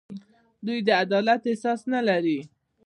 دوی 0.65 0.79
د 0.87 0.89
عدالت 1.03 1.41
احساس 1.49 1.81
نه 1.93 2.01
لري. 2.07 2.39